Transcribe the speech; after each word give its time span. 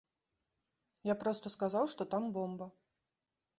Я 1.11 1.15
проста 1.25 1.53
сказаў, 1.57 1.85
што 1.93 2.01
там 2.17 2.23
бомба. 2.41 2.71